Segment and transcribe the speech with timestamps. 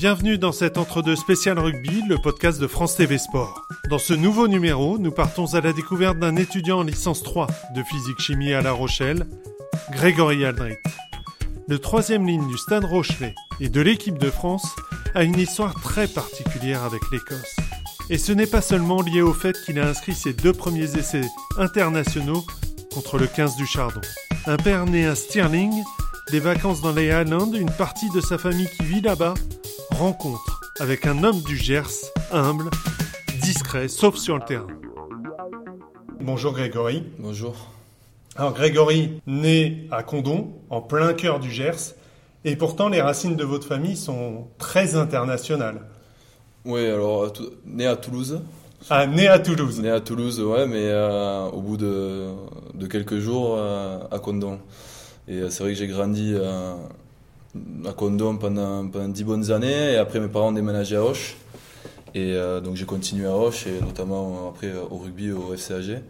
[0.00, 3.68] Bienvenue dans cet entre-deux spécial rugby, le podcast de France TV Sport.
[3.90, 7.82] Dans ce nouveau numéro, nous partons à la découverte d'un étudiant en licence 3 de
[7.82, 9.26] physique-chimie à La Rochelle,
[9.92, 10.76] Grégory Aldrit.
[11.68, 14.74] Le troisième ligne du Stade Rochelet et de l'équipe de France
[15.14, 17.56] a une histoire très particulière avec l'Écosse.
[18.08, 21.28] Et ce n'est pas seulement lié au fait qu'il a inscrit ses deux premiers essais
[21.58, 22.46] internationaux
[22.94, 24.00] contre le 15 du Chardon.
[24.46, 25.74] Un père né à Stirling,
[26.30, 29.34] des vacances dans les Highlands, une partie de sa famille qui vit là-bas,
[30.00, 32.70] rencontre avec un homme du Gers, humble,
[33.42, 34.66] discret, sauf sur le terrain.
[36.18, 37.04] Bonjour Grégory.
[37.18, 37.54] Bonjour.
[38.34, 41.94] Alors Grégory, né à Condon, en plein cœur du Gers,
[42.46, 45.82] et pourtant les racines de votre famille sont très internationales.
[46.64, 47.30] Oui, alors
[47.66, 48.40] né à Toulouse.
[48.88, 49.82] Ah, né à Toulouse.
[49.82, 52.28] Né à Toulouse, ouais, mais euh, au bout de,
[52.72, 54.60] de quelques jours euh, à Condon.
[55.28, 56.34] Et euh, c'est vrai que j'ai grandi
[57.86, 59.92] à Condom pendant, pendant 10 bonnes années.
[59.92, 61.36] Et après, mes parents ont déménagé à Hoche.
[62.14, 66.02] Et euh, donc, j'ai continué à Hoche, et notamment après au rugby au FCAG.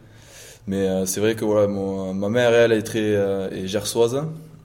[0.66, 4.22] Mais euh, c'est vrai que voilà, ma mère, elle, est très gersoise.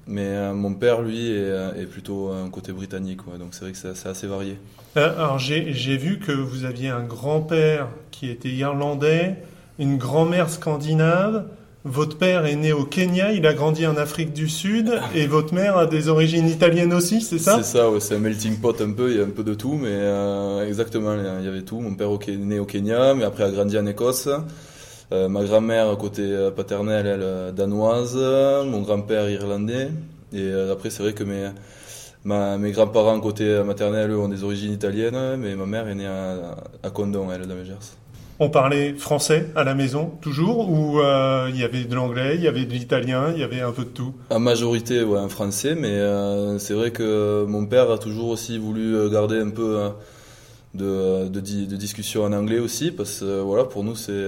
[0.08, 3.22] Mais mon père, lui, est, plutôt un côté britannique.
[3.40, 4.58] donc, c'est vrai que c'est assez varié.
[4.96, 9.36] alors, j'ai vu que vous aviez un grand-père qui était irlandais,
[9.80, 11.48] une grand-mère scandinave.
[11.88, 15.54] Votre père est né au Kenya, il a grandi en Afrique du Sud, et votre
[15.54, 17.58] mère a des origines italiennes aussi, c'est ça?
[17.58, 19.78] C'est ça, c'est un melting pot un peu, il y a un peu de tout,
[19.80, 21.80] mais euh, exactement, il y avait tout.
[21.80, 24.28] Mon père est né au Kenya, mais après a grandi en Écosse.
[25.12, 29.90] Euh, ma grand-mère, côté euh, paternel, elle, danoise, mon grand-père irlandais,
[30.34, 31.52] et après c'est vrai que mes,
[32.58, 36.90] mes grands-parents, côté maternel, ont des origines italiennes, mais ma mère est née à, à
[36.90, 37.94] Condon, elle, dans le Gers.
[38.38, 42.42] On parlait français à la maison, toujours Ou euh, il y avait de l'anglais, il
[42.42, 44.14] y avait de l'italien, il y avait un peu de tout?
[44.30, 48.58] En majorité, ouais, en français, mais euh, c'est vrai que mon père a toujours aussi
[48.58, 49.90] voulu euh, garder un peu
[50.74, 54.26] de, de, de discussion en anglais aussi, parce que voilà, pour nous, c'est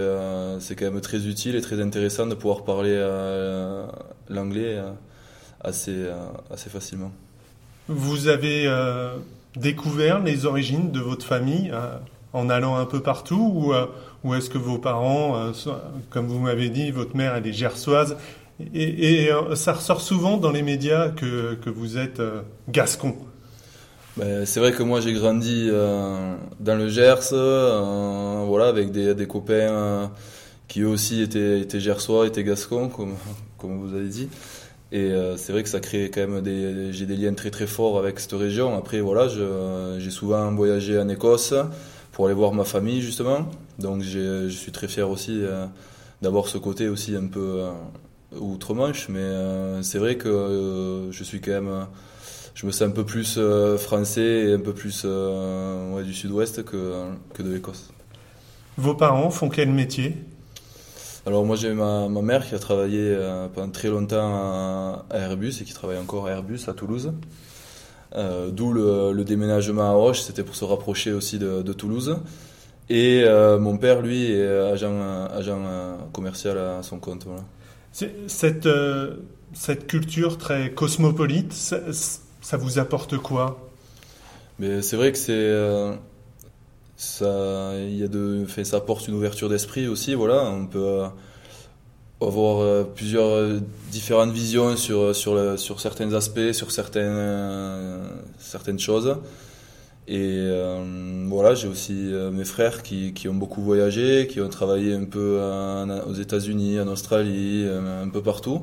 [0.60, 2.98] c'est quand même très utile et très intéressant de pouvoir parler
[4.30, 4.80] l'anglais
[5.60, 6.06] assez,
[6.50, 7.12] assez facilement.
[7.90, 8.72] Vous avez
[9.58, 11.74] découvert les origines de votre famille
[12.38, 13.88] en allant un peu partout ou, euh,
[14.36, 15.52] est-ce que vos parents, euh,
[16.10, 18.18] comme vous m'avez dit, votre mère elle est gersoise
[18.74, 22.22] et, euh, ça ressort souvent dans les médias que, que vous êtes
[22.70, 23.16] gascon.
[24.18, 30.12] Ben, c'est vrai que moi j'ai grandi dans le Gers, voilà, avec des, des copains
[30.68, 33.14] qui eux aussi étaient, étaient gersois, étaient gascons, comme,
[33.58, 34.28] comme vous avez dit.
[34.92, 38.00] Et c'est vrai que ça crée quand même des, j'ai des liens très très forts
[38.00, 38.76] avec cette région.
[38.76, 39.28] Après voilà,
[40.00, 41.54] j'ai souvent voyagé en Écosse
[42.18, 43.48] pour aller voir ma famille justement.
[43.78, 45.68] Donc je suis très fier aussi euh,
[46.24, 47.70] d'avoir ce côté aussi un peu euh,
[48.40, 51.86] outre-Manche, mais euh, c'est vrai que je suis quand même,
[52.56, 53.40] je me sens un peu plus
[53.78, 57.04] français et un peu plus ouais, du sud-ouest que,
[57.36, 57.92] que de l'Écosse.
[58.78, 60.16] Vos parents font quel métier?
[61.28, 63.16] Alors moi j'ai ma, ma, mère qui a travaillé
[63.54, 67.14] pendant très longtemps à, Airbus et qui travaille encore à Airbus à Toulouse.
[68.18, 72.18] Euh, d'où le, déménagement à Roche, c'était pour se rapprocher aussi de, Toulouse.
[72.90, 75.62] Et euh, mon père, lui, est agent, agent
[76.14, 77.26] commercial à son compte.
[77.26, 77.44] Voilà.
[78.28, 79.18] Cette, euh,
[79.54, 83.70] cette culture très cosmopolite, ça, vous apporte quoi?
[84.60, 85.54] Mais c'est vrai que c'est
[86.96, 90.16] ça, il y a de, fait, ça apporte une ouverture d'esprit aussi.
[90.16, 91.04] Voilà, on peut
[92.26, 93.60] avoir euh, plusieurs euh,
[93.92, 98.08] différentes visions sur, sur, sur certains aspects, sur certaines, euh,
[98.40, 99.18] certaines choses.
[100.10, 100.48] Et
[101.28, 105.38] voilà, j'ai aussi mes frères qui, qui, ont beaucoup voyagé, qui ont travaillé un peu
[106.08, 108.62] aux États-Unis, en Australie, un peu partout.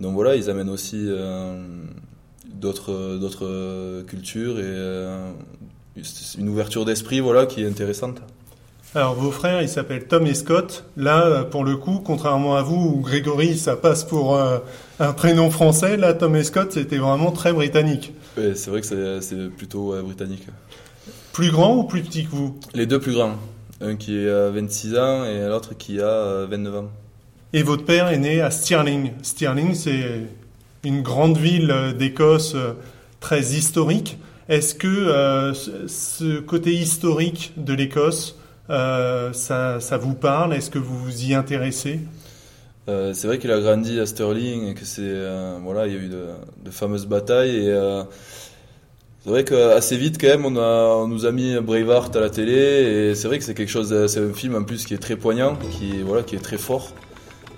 [0.00, 1.08] Donc voilà, ils amènent aussi
[2.52, 6.02] d'autres d'autres cultures et
[6.36, 8.20] une ouverture d'esprit voilà, qui est intéressante.
[8.94, 10.84] Alors vos frères, ils s'appellent Tom et Scott.
[10.96, 14.58] Là, pour le coup, contrairement à vous, où Grégory, ça passe pour euh,
[15.00, 18.12] un prénom français, là, Tom et Scott, c'était vraiment très britannique.
[18.36, 20.46] Oui, c'est vrai que c'est plutôt britannique.
[21.32, 22.58] Plus grand ou plus petit que vous?
[22.74, 23.36] Les deux plus grands.
[23.80, 26.90] Un qui a 26 ans et l'autre qui a 29 ans.
[27.54, 29.12] Et votre père est né à Stirling.
[29.22, 30.26] Stirling, c'est
[30.84, 32.72] une grande ville d'Écosse euh,
[33.20, 34.18] très historique.
[34.48, 38.38] Est-ce que euh, ce côté historique de l'Écosse
[38.70, 40.54] euh, ça, vous parle?
[40.54, 42.00] Est-ce que vous vous y intéressez?
[42.88, 45.96] Euh, C'est vrai qu'il a grandi à Sterling et que c'est euh, voilà, il y
[45.96, 48.02] a eu de, fameuses batailles et
[49.22, 52.54] c'est vrai qu'assez vite quand même on, a, nous a mis Braveheart à la télé
[52.54, 55.16] et c'est vrai que c'est quelque chose, c'est un film en plus qui est très
[55.16, 56.92] poignant, qui voilà, qui est très fort.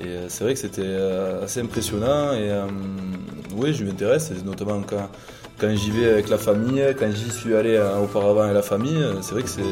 [0.01, 0.97] Et c'est vrai que c'était
[1.43, 2.51] assez impressionnant et
[3.57, 5.09] oui, je m'intéresse, notamment quand,
[5.59, 9.33] quand j'y vais avec la famille, quand j'y suis allé auparavant avec la famille, c'est
[9.33, 9.63] vrai que c'est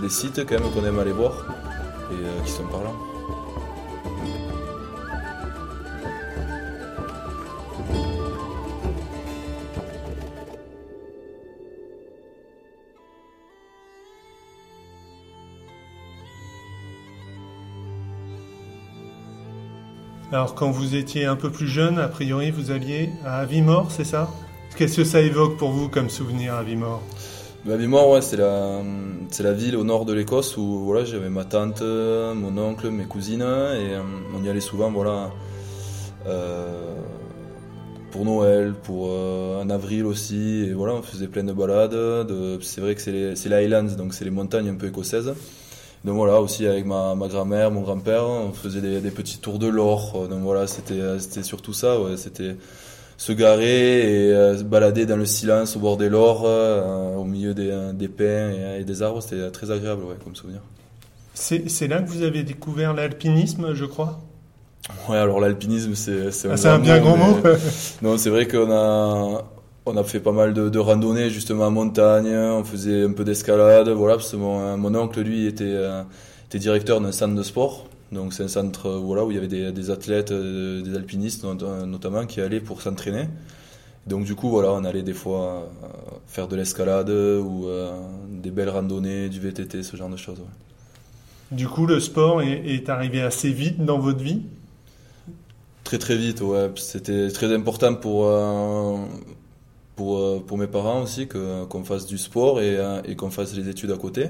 [0.00, 1.44] des sites quand même qu'on aime aller voir
[2.10, 2.96] et qui sont parlants.
[20.30, 24.04] Alors quand vous étiez un peu plus jeune, a priori vous alliez à Avimor, c'est
[24.04, 24.30] ça?
[24.76, 27.02] Qu'est-ce que ça évoque pour vous comme souvenir Avimor?
[27.64, 28.82] Bah, Avimor, ouais, c'est la,
[29.30, 33.04] c'est la ville au nord de l'Écosse où voilà, j'avais ma tante, mon oncle, mes
[33.04, 34.02] cousines et euh,
[34.34, 35.30] on y allait souvent voilà,
[36.26, 36.94] euh,
[38.10, 41.92] pour Noël, pour euh, en avril aussi et voilà, on faisait plein de balades.
[41.92, 45.32] De, c'est vrai que c'est les, c'est Highlands, donc c'est les montagnes un peu écossaises.
[46.04, 49.60] Donc voilà, aussi avec ma, ma grand-mère, mon grand-père, on faisait des, des, petits tours
[49.60, 50.26] de l'or.
[50.28, 52.00] Donc voilà, c'était, c'était surtout ça.
[52.00, 52.16] Ouais.
[52.16, 52.56] C'était
[53.22, 57.22] se garer et euh, se balader dans le silence au bord des lors, euh, au
[57.22, 59.22] milieu des, des pins et, des arbres.
[59.22, 60.60] C'était très agréable ouais, comme souvenir.
[61.32, 64.20] C'est, là que vous avez découvert l'alpinisme, je crois?
[65.08, 67.36] Ouais, alors l'alpinisme, c'est, c'est un, ah, un bien grand mot.
[68.02, 69.44] non, c'est vrai qu'on a,
[69.86, 73.22] on a fait pas mal de, de, randonnées justement en montagne, on faisait un peu
[73.22, 76.02] d'escalade, voilà, parce que mon, mon oncle lui était, euh,
[76.48, 79.38] était directeur d'un centre de sport, donc c'est un centre euh, voilà, où il y
[79.38, 83.28] avait des, des athlètes, euh, des alpinistes notamment qui allaient pour s'entraîner.
[84.06, 85.70] Donc du coup voilà, on allait des fois
[86.26, 87.66] faire de l'escalade ou
[88.28, 90.40] des belles randonnées, du VTT, ce genre de choses.
[90.40, 90.46] Ouais.
[91.52, 94.42] Du coup le sport est, est arrivé assez vite dans votre vie?
[95.84, 96.70] Très très vite, ouais.
[96.76, 98.26] C'était très important pour
[99.96, 103.54] pour, euh, pour mes parents aussi qu'on fasse du sport et, euh, et qu'on fasse
[103.54, 104.28] les études à côté.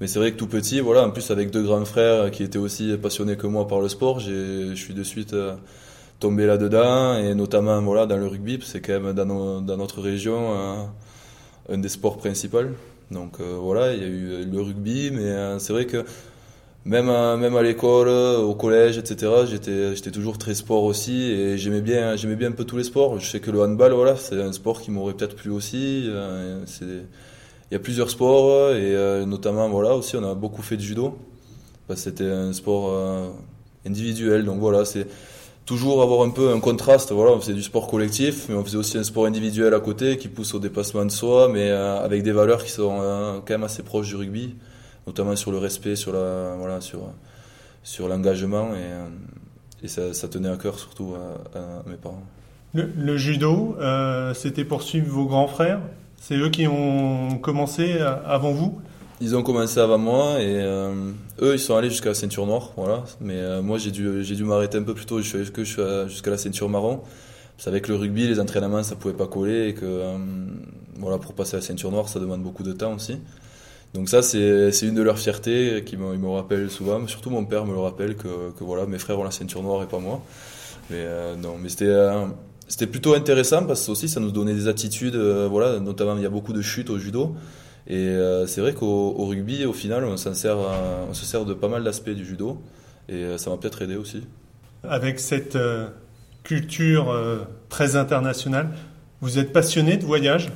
[0.00, 2.58] Mais c'est vrai que tout petit, voilà, en plus avec deux grands frères qui étaient
[2.58, 5.54] aussi passionnés que moi par le sport, je suis de suite euh,
[6.20, 10.88] tombé là-dedans et notamment voilà dans le rugby, c'est quand même dans, notre région
[11.68, 12.58] un des sports principaux.
[13.10, 16.04] Donc voilà, il y a eu le rugby, mais c'est vrai que
[16.84, 19.32] même à, même à l'école, au collège, etc.
[19.48, 23.18] J'étais, toujours très sport aussi et j'aimais bien, j'aimais bien un peu tous les sports.
[23.20, 26.04] Je sais que le handball, voilà, c'est un sport qui m'aurait peut-être plu aussi.
[26.08, 26.64] Euh,
[27.70, 30.82] il y a plusieurs sports et euh, notamment, voilà, aussi on a beaucoup fait de
[30.82, 31.18] judo.
[31.94, 33.28] c'était un sport euh,
[33.86, 35.06] individuel, donc voilà, c'est
[35.66, 37.12] toujours avoir un peu un contraste.
[37.12, 40.18] Voilà, on faisait du sport collectif, mais on faisait aussi un sport individuel à côté
[40.18, 43.82] qui pousse au dépassement de soi, mais avec des valeurs qui sont quand même assez
[43.82, 44.54] proches du rugby
[45.06, 47.00] notamment sur le respect, sur la voilà, sur
[47.82, 51.14] sur l'engagement et, euh, ça, tenait à cœur surtout
[51.54, 52.22] à, mes parents.
[52.72, 55.80] Le, judo, euh, c'était pour suivre vos grands frères?
[56.26, 58.80] C'est eux qui ont commencé euh, avant vous.
[59.20, 60.56] Ils ont commencé avant moi et
[61.40, 63.04] eux ils sont allés jusqu'à la ceinture noire, voilà.
[63.20, 65.20] Mais moi j'ai dû j'ai dû m'arrêter un peu plus tôt.
[65.20, 67.00] Je suis que jusqu'à la ceinture marron.
[67.56, 70.02] Parce qu'avec le rugby, les entraînements ça pouvait pas coller et que
[70.98, 73.18] voilà pour passer à la ceinture noire ça demande beaucoup de temps aussi.
[73.94, 77.06] Donc ça, c'est une de leurs fiertés qui me, me rappelle souvent.
[77.06, 79.84] Surtout mon père me le rappelle que, que, voilà, mes frères ont la ceinture noire
[79.84, 80.20] et pas moi.
[80.90, 82.26] Mais euh, non, mais c'était euh,
[82.68, 85.16] c'était plutôt intéressant parce que aussi ça nous donnait des attitudes.
[85.16, 87.34] Euh, voilà, notamment il y a beaucoup de chutes au judo.
[87.86, 88.16] Et
[88.46, 92.08] c'est vrai qu'au rugby, au final, on, sert, on se sert de pas mal d'aspects
[92.08, 92.58] du judo.
[93.10, 94.22] Et ça m'a peut-être aidé aussi.
[94.84, 95.58] Avec cette
[96.44, 97.14] culture
[97.68, 98.70] très internationale,
[99.20, 100.50] vous êtes passionné de voyage?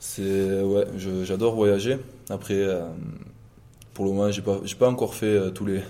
[0.00, 0.86] C'est ouais,
[1.24, 1.98] j'adore voyager.
[2.28, 2.82] Après, euh,
[3.94, 5.80] pour le moment, j'ai pas, pas encore fait euh, tous les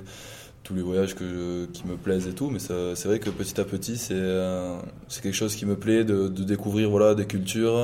[0.65, 3.65] tous les voyages que qui me plaisent et tout, mais c'est vrai que petit à
[3.65, 4.77] petit, c'est euh,
[5.23, 7.77] quelque chose qui me plaît de, découvrir voilà des cultures,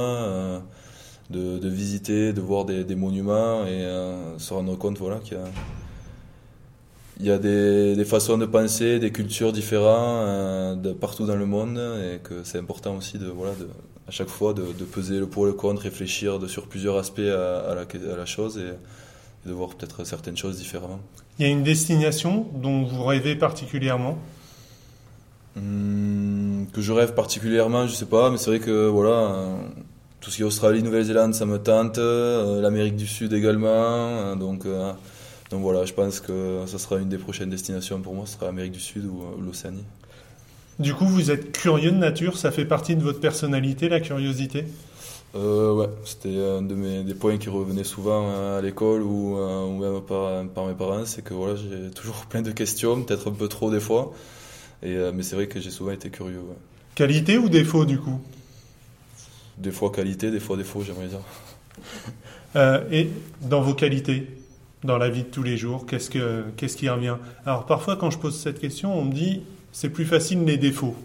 [1.30, 3.86] de, de, visiter, de voir des, monuments et
[4.38, 5.38] se rendre compte voilà qu'il
[7.20, 11.78] y a des, des, façons de penser, des cultures différentes de partout dans le monde
[11.78, 13.52] et que c'est important aussi de voilà
[14.10, 17.20] à chaque fois de, peser le pour et le contre, réfléchir de, sur plusieurs aspects
[17.20, 18.72] à, la, chose et,
[19.46, 21.00] de voir peut-être certaines choses différemment.
[21.38, 24.18] Il y a une destination dont vous rêvez particulièrement?
[25.56, 29.48] Hmm, Que je rêve particulièrement, je sais pas, mais c'est vrai que voilà,
[30.20, 34.34] tout ce qui est Australie, Nouvelle-Zélande, ça me tente, euh, l'Amérique du Sud également, euh,
[34.36, 34.66] donc.
[34.66, 34.92] Euh,
[35.50, 38.46] donc voilà, je pense que ça sera une des prochaines destinations pour moi, ce sera
[38.46, 39.82] l'Amérique du Sud ou l'Océanie.
[40.78, 44.66] Du coup, vous êtes curieux de nature, ça fait partie de votre personnalité, la curiosité?
[45.34, 49.64] Euh, Ouais, c'était un de mes, des points qui revenaient souvent à l'école ou, euh,
[49.66, 53.34] ou, même par, mes parents, c'est que voilà, j'ai toujours plein de questions, peut-être un
[53.34, 54.12] peu trop des fois,
[54.82, 56.42] et, euh, mais c'est vrai que j'ai souvent été curieux.
[56.94, 58.20] Qualité ou défaut du coup?
[59.58, 61.20] Des fois qualité, des fois défaut, j'aimerais dire.
[62.56, 63.08] Euh, et
[63.42, 64.26] dans vos qualités
[64.82, 67.14] dans la vie de tous les jours Qu'est-ce, que, qu'est-ce qui revient
[67.46, 70.96] Alors parfois quand je pose cette question, on me dit c'est plus facile les défauts.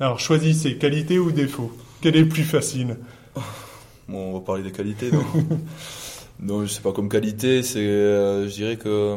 [0.00, 1.72] Alors choisissez qualité ou défaut?
[2.00, 2.96] Quel est le plus facile?
[4.08, 5.10] Bon, on va parler des qualités.
[5.10, 5.24] Non,
[6.40, 9.16] non je sais pas comme qualité, c'est, euh, je dirais que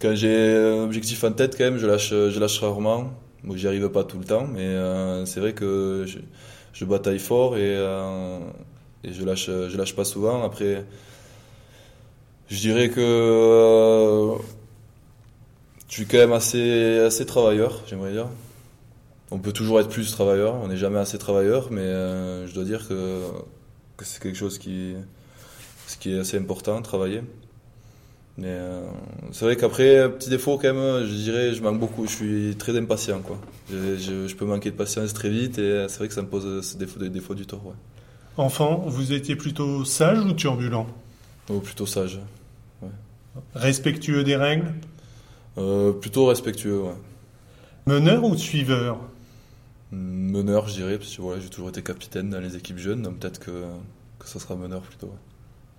[0.00, 3.10] quand j'ai un objectif en tête, quand même, je lâche, je lâche rarement.
[3.42, 6.18] Bon, j'y arrive pas tout le temps, mais euh, c'est vrai que je,
[6.72, 8.38] je, bataille fort et, euh,
[9.02, 10.44] et je lâche, je lâche pas souvent.
[10.44, 10.84] Après,
[12.48, 14.34] je dirais que
[15.88, 18.28] je suis quand même assez, assez travailleur, j'aimerais dire.
[19.30, 22.64] On peut toujours être plus travailleur, on n'est jamais assez travailleur, mais euh, je dois
[22.64, 23.22] dire que,
[23.96, 24.94] que c'est quelque chose qui,
[26.06, 27.22] est assez important, travailler.
[28.36, 28.86] Mais euh,
[29.32, 32.76] c'est vrai qu'après, petit défaut quand même, je dirais, je manque beaucoup, je suis très
[32.76, 33.20] impatient.
[33.20, 33.38] Quoi.
[33.70, 36.28] Je, je, je peux manquer de patience très vite et c'est vrai que ça me
[36.28, 37.64] pose ce défaut, des défauts du tort.
[37.64, 37.74] Ouais.
[38.36, 40.88] Enfant, vous étiez plutôt sage ou turbulent?
[41.48, 42.18] Oh, plutôt sage.
[42.82, 42.88] Ouais.
[43.54, 44.74] Respectueux des règles?
[45.56, 46.94] Euh, Plutôt respectueux, ouais.
[47.86, 48.98] Meneur ou suiveur?
[49.94, 53.18] Meneur, je dirais, parce que voilà, j'ai toujours été capitaine dans les équipes jeunes, donc
[53.18, 53.64] peut-être que,
[54.18, 55.06] que ça sera meneur plutôt.
[55.06, 55.12] Ouais.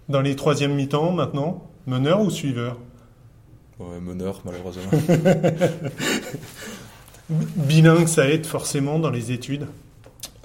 [0.07, 2.79] Dans les troisièmes mi-temps maintenant, meneur ou suiveur?
[3.79, 4.91] Ouais, meneur, malheureusement.
[7.29, 9.67] Bilingue, ça aide forcément dans les études?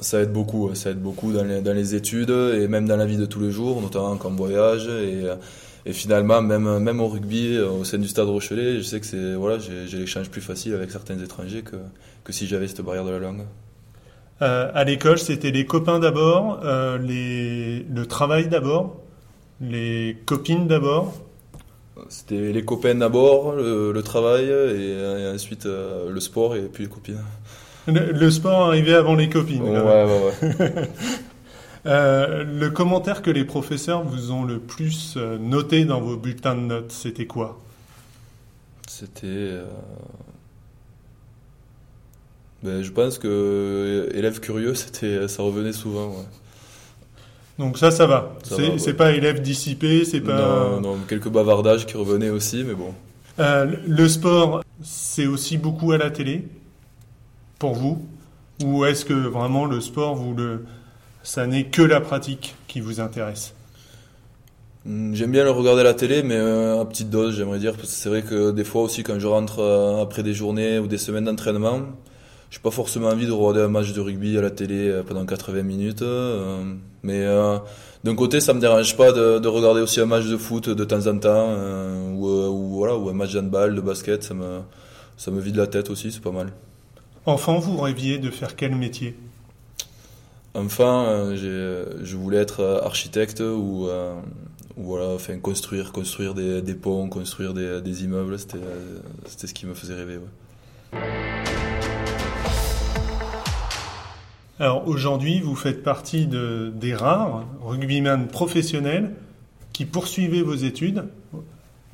[0.01, 3.07] Ça aide beaucoup, ça aide beaucoup dans les, dans les, études et même dans la
[3.07, 4.89] vie de tous les jours, notamment quand on voyage.
[4.89, 5.25] Et,
[5.87, 9.35] et finalement, même, même au rugby, au sein du stade Rochelet, je sais que c'est
[9.35, 11.77] voilà, j'ai l'échange plus facile avec certains étrangers que,
[12.25, 13.45] que si j'avais cette barrière de la langue.
[14.43, 17.85] Euh, à l'école, c'était les copains d'abord, euh, les...
[17.95, 18.97] le travail d'abord,
[19.61, 21.13] les copines d'abord
[22.09, 26.85] C'était les copains d'abord, le, le, travail et, et ensuite euh, le sport et puis
[26.85, 27.21] les copines.
[27.87, 29.63] Le, le, sport arrivait avant les copines.
[29.63, 30.89] Ouais, ouais, ouais.
[31.87, 36.55] euh, le commentaire que les professeurs vous ont le plus euh, noté dans vos bulletins
[36.55, 37.61] de notes, c'était quoi?
[38.87, 39.27] C'était.
[39.27, 39.65] Euh...
[42.63, 46.09] Ben, je pense que élève curieux, c'était, ça revenait souvent.
[46.09, 46.27] Ouais.
[47.59, 48.35] Donc ça, ça va.
[48.43, 48.95] C'est ouais.
[48.95, 50.37] pas élève dissipé, c'est pas.
[50.39, 52.95] Non, non, quelques bavardages qui revenaient aussi, mais bon.
[53.39, 56.47] Euh, le sport, c'est aussi beaucoup à la télé?
[57.59, 58.05] Pour vous?
[58.65, 60.65] Ou est-ce que vraiment le sport, vous le,
[61.23, 63.55] ça n'est que la pratique qui vous intéresse
[64.87, 67.73] J'aime bien le regarder à la télé, mais à petite dose, j'aimerais dire.
[67.73, 69.63] Parce que c'est vrai que des fois aussi, quand je rentre
[70.01, 71.81] après des journées ou des semaines d'entraînement,
[72.51, 75.63] j'ai pas forcément envie de regarder un match de rugby à la télé pendant 80
[75.65, 76.03] minutes.
[77.03, 77.27] Mais
[78.05, 80.85] d'un côté, ça me dérange pas de, de, regarder aussi un match de foot de
[80.85, 81.55] temps en temps,
[82.15, 84.23] ou, ou, voilà, ou un match d'handball, de basket.
[84.23, 84.61] Ça me,
[85.19, 86.55] ça me vide la tête aussi, c'est pas mal.
[87.27, 89.15] Enfant, vous rêviez de faire quel métier?
[90.55, 91.37] Enfant, euh,
[92.03, 94.15] je voulais être architecte ou, euh,
[94.77, 99.75] voilà, enfin, construire, construire des, des ponts, construire des, des immeubles, c'était ce qui me
[99.75, 100.19] faisait rêver.
[100.93, 100.99] Ouais.
[104.61, 109.13] Alors aujourd'hui, vous faites partie de, des rares rugbyman professionnels
[109.73, 111.05] qui poursuivez vos études.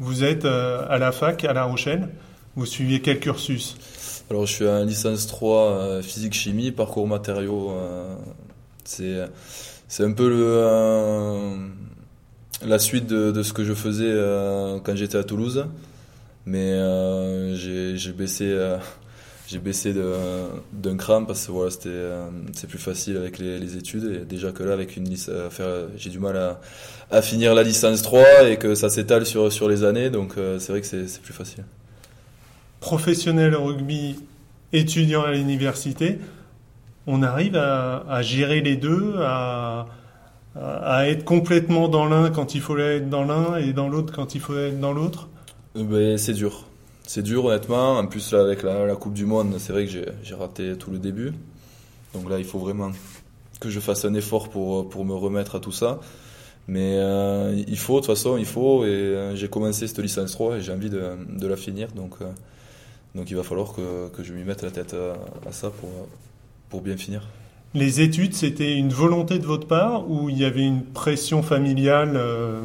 [0.00, 2.08] Vous êtes euh, à la fac à La Rochelle,
[2.56, 3.76] vous suivez quel cursus?
[4.30, 7.72] Alors, je suis en licence 3 euh, physique-chimie, parcours matériaux.
[8.86, 9.24] C'est,
[9.88, 11.56] c'est un peu le, euh,
[12.64, 15.66] la suite de, de, ce que je faisais euh, quand j'étais à Toulouse.
[16.46, 18.56] Mais euh, j'ai, baissé,
[19.48, 19.92] j'ai baissé
[20.72, 22.04] d'un cran parce que voilà, c'était,
[22.52, 24.04] c'est plus facile avec les, les, études.
[24.04, 25.12] Et déjà que là, avec une
[25.96, 26.60] j'ai du mal à,
[27.10, 30.08] à finir la licence 3 et que ça s'étale sur, sur les années.
[30.08, 31.64] Donc, c'est vrai que c'est plus facile
[32.80, 34.16] professionnel rugby,
[34.72, 36.18] étudiant à l'université,
[37.06, 39.86] on arrive à, gérer les deux, à,
[41.06, 44.40] être complètement dans l'un quand il faut être dans l'un et dans l'autre quand il
[44.40, 45.28] faut être dans l'autre
[45.74, 46.64] ben, C'est dur.
[47.06, 47.98] C'est dur honnêtement.
[47.98, 50.98] En plus là, avec la, Coupe du Monde, c'est vrai que j'ai raté tout le
[50.98, 51.32] début.
[52.14, 52.90] Donc là, il faut vraiment
[53.60, 56.00] que je fasse un effort pour, pour me remettre à tout ça.
[56.68, 58.84] Mais euh, il faut, de toute façon, il faut.
[58.84, 61.92] Et euh, j'ai commencé cette licence 3 et j'ai envie de, de, la finir.
[61.92, 62.24] Donc, euh,
[63.14, 65.90] donc il va falloir que, que je m'y mette la tête à, ça pour,
[66.68, 67.22] pour bien finir.
[67.74, 72.12] Les études, c'était une volonté de votre part ou il y avait une pression familiale
[72.14, 72.62] euh,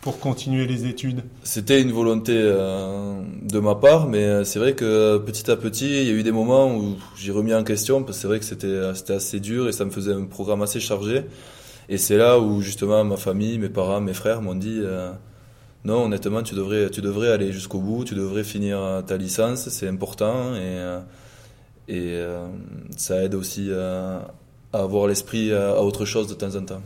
[0.00, 1.22] pour continuer les études?
[1.44, 6.08] C'était une volonté euh, de ma part, mais c'est vrai que petit à petit, il
[6.08, 8.44] y a eu des moments où j'ai remis en question, parce que c'est vrai que
[8.44, 11.22] c'était assez dur et ça me faisait un programme assez chargé.
[11.88, 14.80] Et c'est là où justement ma famille, mes parents, mes frères m'ont dit...
[14.82, 15.12] Euh,
[15.84, 19.86] non, honnêtement, tu devrais, tu devrais aller jusqu'au bout, tu devrais finir ta licence, c'est
[19.86, 20.76] important et,
[21.88, 22.46] et euh,
[22.96, 24.28] ça aide aussi à,
[24.72, 26.82] à avoir l'esprit à, à, autre chose de temps en temps.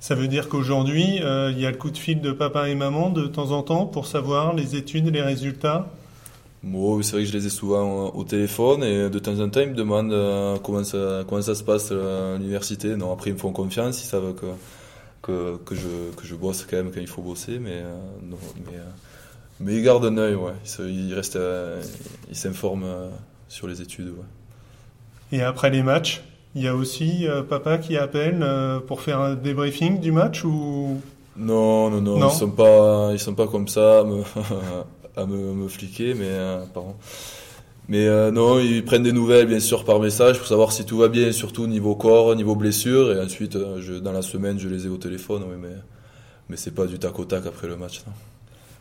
[0.00, 2.74] Ça veut dire qu'aujourd'hui, euh, il y a le coup de fil de papa et
[2.74, 5.88] maman de temps en temps pour savoir les études, les résultats?
[6.62, 9.60] Moi, c'est vrai que je les ai souvent au téléphone et de temps en temps,
[9.60, 12.96] ils me demandent euh, comment, ça, comment ça se passe à l'université.
[12.96, 14.46] Non, après, ils me font confiance, ils savent que,
[15.22, 18.38] que, que, je, que je bosse quand même quand il faut bosser, mais, euh, non,
[18.66, 18.90] mais, euh,
[19.60, 20.52] mais, ils gardent un œil, ouais.
[20.80, 21.38] Ils, ils restent,
[22.30, 22.86] ils s'informent
[23.54, 24.08] sur les études.
[24.08, 25.38] Ouais.
[25.38, 26.22] Et après les matchs,
[26.54, 28.46] il y a aussi papa qui appelle
[28.86, 31.00] pour faire un débriefing du match ou?
[31.36, 34.04] Non, non, non, ils sont pas, ils sont pas comme ça.
[35.16, 36.94] à me, me fliquer, mais euh, pardon.
[37.88, 40.98] Mais euh, non, ils prennent des nouvelles bien sûr par message pour savoir si tout
[40.98, 44.68] va bien, surtout niveau corps, niveau blessure, et ensuite euh, je, dans la semaine je
[44.68, 45.76] les ai au téléphone, oui, mais
[46.48, 48.02] mais c'est pas du tac au tac après le match.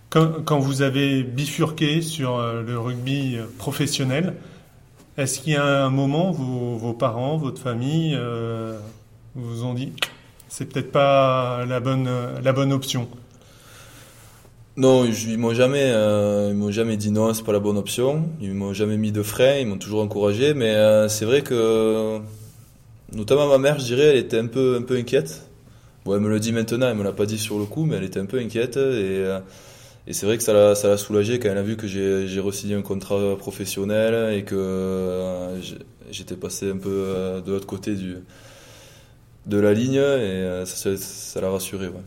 [0.09, 4.35] Quand, quand, vous avez bifurqué sur le rugby professionnel,
[5.17, 8.17] est-ce qu'il y a un moment vos, vos parents, votre famille
[9.35, 9.93] vous ont dit
[10.47, 12.09] c'est peut-être pas la bonne
[12.43, 13.07] la bonne option?
[14.75, 18.27] Non, ils m'ont jamais, euh, ils m'ont jamais dit non, c'est pas la bonne option.
[18.41, 20.55] Ils m'ont jamais mis de frein, ils m'ont toujours encouragé.
[20.55, 22.19] Mais euh, c'est vrai que,
[23.13, 25.47] notamment ma mère, je dirais, elle était un peu, un peu inquiète.
[26.05, 27.97] Bon, elle me le dit maintenant, elle me l'a pas dit sur le coup, mais
[27.97, 28.77] elle était un peu inquiète.
[28.77, 29.39] Et, euh,
[30.07, 32.27] et c'est vrai que ça l'a, ça l'a soulagé quand elle a vu que j'ai,
[32.27, 35.59] j'ai re-signé un contrat professionnel et que
[36.11, 38.17] j'étais passé un peu de l'autre côté du,
[39.45, 41.87] de la ligne et ça, ça, l'a rassuré.
[41.87, 42.01] Ouais.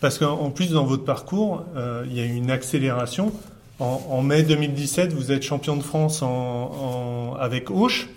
[0.00, 3.32] Parce qu'en plus, dans votre parcours, euh, il y a eu une accélération.
[3.78, 8.08] En, mai 2017, vous êtes champion de France en, avec Auch.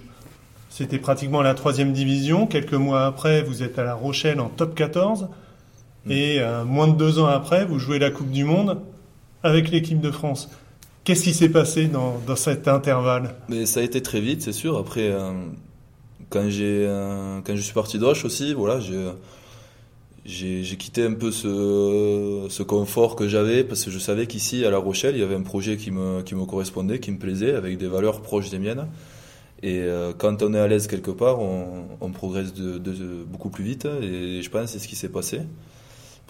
[0.70, 2.48] C'était pratiquement la troisième division.
[2.48, 5.30] Quelques mois après, vous êtes à La Rochelle en top 14.
[6.06, 6.12] Mm.
[6.12, 8.82] Et euh, moins de deux ans après, vous jouez la Coupe du Monde
[9.44, 10.50] avec l'équipe de France.
[11.04, 13.36] Qu'est-ce qui s'est passé dans, dans, cet intervalle?
[13.50, 14.78] Mais ça a été très vite, c'est sûr.
[14.78, 15.32] Après, euh,
[16.30, 16.88] quand j'ai
[17.46, 18.80] quand je suis parti d'Auch aussi, voilà,
[20.26, 24.78] j'ai quitté un peu ce, confort que j'avais parce que je savais qu'ici à La
[24.78, 27.78] Rochelle il y avait un projet qui me, qui me correspondait, qui me plaisait, avec
[27.78, 28.88] des valeurs proches des miennes.
[29.62, 32.54] Et euh, quand on est à l'aise quelque part, on, progresse
[33.28, 33.86] beaucoup plus vite.
[34.02, 35.42] Et je pense que c'est ce qui s'est passé.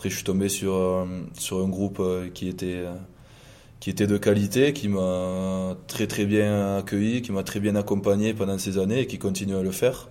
[0.04, 1.06] Après, je suis tombé sur, euh,
[1.40, 2.84] sur un groupe euh, qui était,
[3.80, 8.34] qui était de qualité, qui m'a très très bien accueilli, qui m'a très bien accompagné
[8.34, 10.10] pendant ces années et qui continue à le faire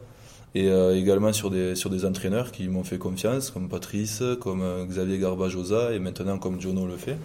[0.54, 4.60] et euh, également sur des, sur des entraîneurs qui m'ont fait confiance, comme Patrice, comme
[4.62, 7.16] euh, Xavier Garbajosa et maintenant comme Jono le fait.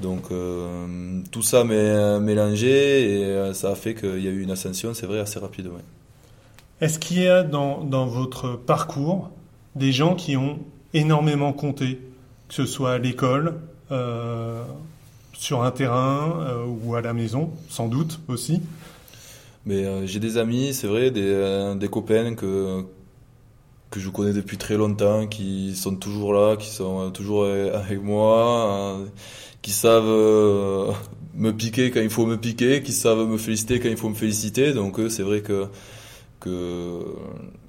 [0.00, 4.50] Donc euh, tout ça m'est mélangé et ça a fait qu'il y a eu une
[4.50, 5.70] ascension, c'est vrai, assez rapide.
[6.80, 9.30] Est-ce qu'il y a dans, dans, votre parcours
[9.76, 10.58] des gens qui ont
[10.96, 12.00] énormément compté,
[12.48, 13.54] que ce soit à l'école,
[15.32, 18.60] sur un terrain ou à la maison, sans doute aussi
[19.66, 22.84] mais euh, j'ai des amis, c'est vrai, des, euh, des copains que,
[23.90, 28.00] que je connais depuis très longtemps, qui sont toujours là, qui sont euh, toujours avec
[28.02, 29.00] moi,
[29.62, 30.04] qui savent
[31.34, 34.14] me piquer quand il faut me piquer, qui savent me féliciter quand il faut me
[34.14, 34.72] féliciter.
[34.72, 35.66] Donc c'est vrai que,
[36.40, 37.04] que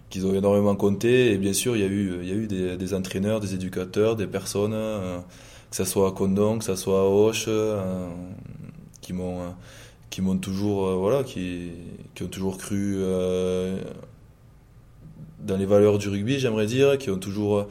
[0.10, 1.32] qu'ils ont énormément compté.
[1.34, 4.15] Et bien sûr, il y a eu, il y a eu des, entraîneurs, des éducateurs,
[4.15, 4.72] des personnes,
[5.70, 7.50] que ce soit à Condon, que ce soit à Auch,
[9.02, 9.41] qui m'ont
[10.10, 11.70] qui m'ont toujours, euh, voilà, qui,
[12.15, 13.78] qui, ont toujours cru euh,
[15.39, 17.67] dans les valeurs du rugby, j'aimerais dire, qui ont toujours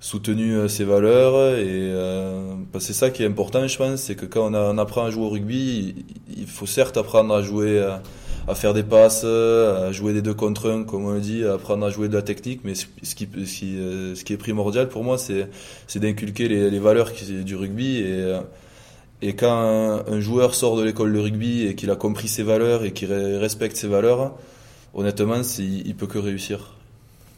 [0.00, 1.56] soutenu euh, ces valeurs.
[1.56, 1.92] Et
[2.80, 5.24] c'est ça qui est important, je pense, c'est que quand on, on, apprend à jouer
[5.24, 6.04] au rugby,
[6.36, 7.80] il, faut certes apprendre à jouer,
[8.48, 11.54] à, faire des passes, à jouer des deux contre un, comme on le dit, à
[11.54, 12.60] apprendre à jouer de la technique.
[12.64, 13.76] Mais ce qui, ce qui,
[14.14, 17.10] ce qui est primordial pour moi, c'est d'inculquer les, les, valeurs
[17.44, 18.34] du rugby et
[19.22, 22.84] et quand un, joueur sort de l'école de rugby et qu'il a compris ses valeurs
[22.84, 24.34] et qu'il respecte ses valeurs,
[24.92, 26.74] honnêtement, il, il peut que réussir.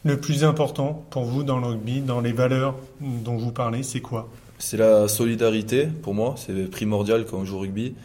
[0.03, 4.01] Le plus important pour vous dans le rugby, dans les valeurs dont vous parlez, c'est
[4.01, 4.29] quoi?
[4.59, 7.95] C'est la solidarité, pour moi, c'est primordial quand on joue au rugby.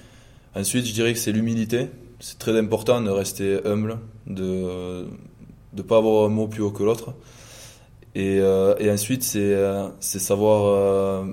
[0.55, 1.88] Ensuite, je dirais que c'est l'humilité.
[2.25, 5.09] C'est très important de rester humble, de
[5.75, 7.15] ne pas avoir un mot plus haut que l'autre.
[8.15, 10.67] Et, euh, ensuite, c'est euh, savoir...
[10.67, 11.25] Euh,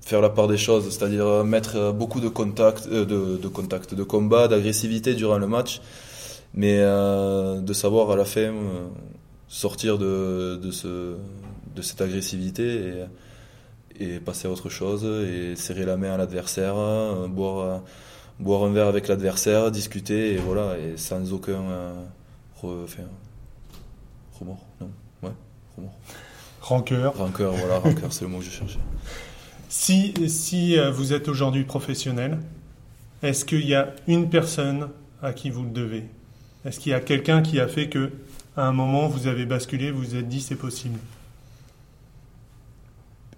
[0.00, 4.48] faire la part des choses, c'est-à-dire mettre beaucoup de contacts, de, de contacts, de combats,
[4.48, 5.80] d'agressivité durant le match,
[6.54, 8.52] mais de savoir à la fin
[9.46, 11.14] sortir de, de, ce,
[11.76, 13.06] de cette agressivité
[14.00, 16.74] et, et, passer à autre chose et serrer la main à l'adversaire,
[17.28, 17.82] boire,
[18.40, 21.62] boire un verre avec l'adversaire, discuter et voilà, et sans aucun
[22.62, 23.02] enfin,
[24.38, 24.90] remords, non,
[25.22, 25.32] ouais,
[25.76, 25.98] remords.
[26.60, 27.16] Rancœur.
[27.16, 28.78] Rancœur, voilà, rancœur, c'est le mot que je cherchais.
[29.68, 32.38] Si, si euh, vous êtes aujourd'hui professionnel,
[33.22, 34.90] est-ce qu'il y a une personne
[35.22, 36.04] à qui vous le devez?
[36.64, 38.10] Est-ce qu'il y a quelqu'un qui a fait que,
[38.56, 40.98] à un moment, vous avez basculé, vous vous êtes dit c'est possible?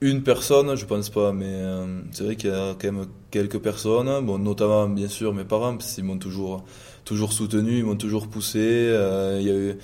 [0.01, 3.59] Une personne, je pense pas, mais euh, c'est vrai qu'il y a quand même quelques
[3.59, 6.65] personnes, bon, notamment bien sûr mes parents, parce qu'ils m'ont toujours,
[7.05, 8.59] toujours soutenu, ils m'ont toujours poussé.
[8.61, 9.79] Euh, il y a eu,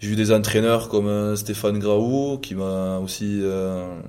[0.00, 4.00] j'ai eu des entraîneurs comme euh, Stéphane Graou, qui m'a aussi euh,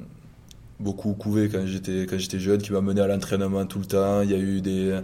[0.79, 4.21] beaucoup couvé quand j'étais quand j'étais jeune, qui m'a mené à l'entraînement tout le temps.
[4.21, 4.99] Il y a eu des,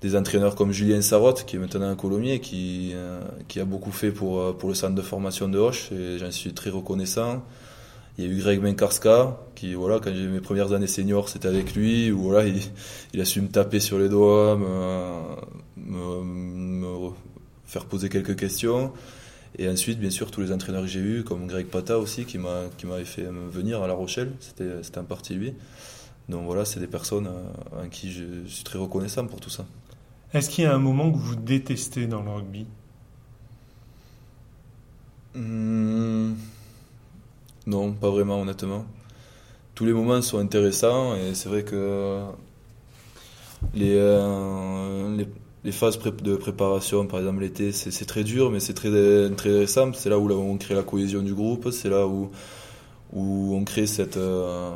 [0.00, 3.92] des entraîneurs comme Julien Sarotte, qui est maintenant un Colomier, qui, euh, qui a beaucoup
[3.92, 7.42] fait pour, pour le centre de formation de Hoche, et j'en suis très reconnaissant.
[8.16, 11.48] Il y a eu Greg Menkarska, qui, voilà, quand j'ai mes premières années seniors, c'était
[11.48, 12.60] avec lui, où voilà, il,
[13.12, 15.20] il, a su me taper sur les doigts, me,
[15.76, 17.10] me, me
[17.66, 18.92] faire poser quelques questions.
[19.58, 22.38] Et ensuite, bien sûr, tous les entraîneurs que j'ai eus, comme Greg Pata aussi, qui
[22.38, 25.54] m'a qui m'avait fait venir à La Rochelle, c'était c'était en partie lui.
[26.28, 27.28] Donc voilà, c'est des personnes
[27.80, 29.64] à qui je suis très reconnaissant pour tout ça.
[30.32, 32.66] Est-ce qu'il y a un moment que vous détestez dans le rugby?
[35.36, 36.32] Mmh,
[37.66, 38.84] Non, pas vraiment, honnêtement.
[39.74, 42.20] Tous les moments sont intéressants et c'est vrai que
[43.74, 45.24] les, euh,
[45.64, 49.92] les phases de préparation, par exemple l'été, c'est très dur, mais c'est très, intéressant.
[49.94, 52.30] C'est là où on crée la cohésion du groupe, c'est là où,
[53.14, 54.70] où on crée cette, euh,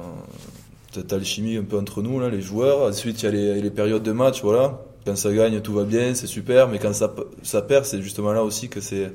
[0.93, 2.89] cette alchimie un peu entre nous, là, les joueurs.
[2.89, 4.81] Ensuite, il y a les, les, périodes de match, voilà.
[5.05, 8.43] Quand ça gagne, tout va bien, c'est super, mais quand ça perd, c'est justement là
[8.43, 9.13] aussi que c'est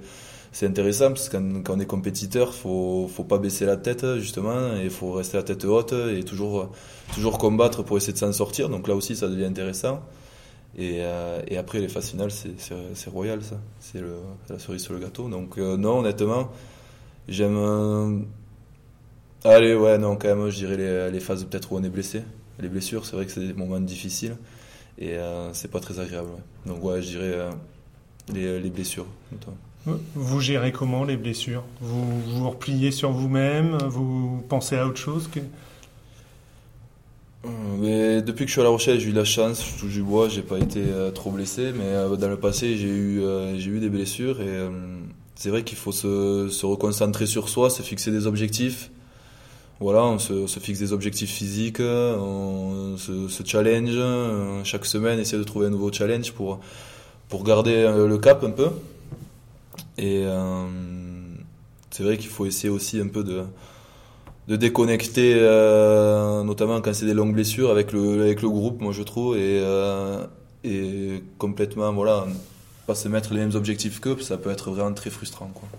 [0.54, 4.90] c'est intéressant parce que quand, est compétiteur, faut faut pas baisser la tête justement et
[4.90, 6.72] faut rester la tête haute et toujours
[7.14, 8.70] toujours combattre pour essayer de s'en sortir.
[8.70, 10.02] Donc là aussi, ça devient intéressant.
[10.78, 13.60] Et, euh, et, après, les phases finales, c'est royal, ça.
[13.80, 14.02] C'est
[14.50, 15.30] la cerise sur le gâteau.
[15.30, 16.52] Donc, euh, non, honnêtement,
[17.28, 18.26] j'aime.
[19.44, 22.24] Allez, ouais, non, quand même, je dirais les, les phases peut-être où on est blessé.
[22.60, 24.38] Les blessures, c'est vrai que c'est des moments difficiles.
[24.98, 26.30] Et euh, c'est pas très agréable.
[26.66, 27.50] Donc, ouais, je dirais
[28.34, 29.08] les, les, blessures.
[29.86, 31.64] Vous gérez comment les blessures?
[31.82, 33.78] Vous vous repliez sur vous-même?
[33.90, 35.40] Vous pensez à autre chose que...
[37.80, 40.02] Mais depuis que je suis à La Rochelle, j'ai eu la chance, je touche du
[40.02, 43.60] bois, j'ai pas été euh, trop blessé, mais euh, dans le passé, j'ai eu, euh,
[43.60, 44.70] j'ai eu des blessures et euh,
[45.36, 48.92] c'est vrai qu'il faut se, se reconcentrer sur soi, se fixer des objectifs.
[49.82, 55.44] Voilà, on se, fixe des objectifs physiques, on se, challenge euh, chaque semaine, essayer de
[55.44, 56.62] trouver un nouveau challenge pour,
[57.28, 58.70] pour garder le cap un peu.
[59.98, 60.26] Et
[61.92, 63.44] c'est vrai qu'il faut essayer aussi un peu de
[64.48, 68.92] de déconnecter, euh, notamment quand c'est des longues blessures, avec le, avec le groupe, moi
[68.92, 70.26] je trouve, et, euh,
[70.64, 72.26] et complètement, voilà,
[72.86, 75.50] pas se mettre les mêmes objectifs qu'eux, ça peut être vraiment très frustrant.
[75.54, 75.70] Quoi.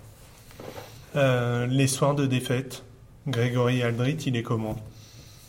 [1.16, 2.84] Euh, les soirs de défaite,
[3.28, 4.76] Grégory Aldrit, il est comment?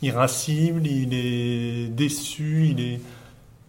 [0.02, 3.00] Irascible, il est déçu, il est...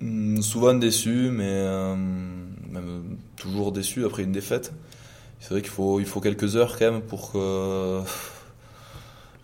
[0.02, 4.74] Mmh, souvent déçu, mais euh, même toujours déçu après une défaite.
[5.39, 8.02] C'est vrai qu'il faut, il faut quelques heures quand même pour que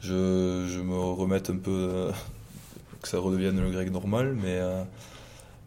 [0.01, 2.09] je, je me remette un peu,
[3.01, 4.57] que ça redevienne le grec normal, mais.
[4.57, 4.83] Euh,